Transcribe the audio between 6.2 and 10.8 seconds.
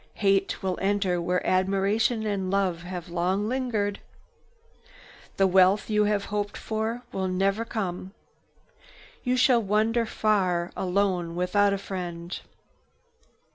hoped for will never come. You shall wander far